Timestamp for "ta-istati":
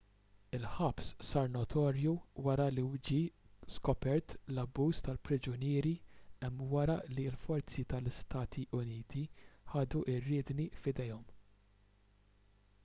7.93-8.63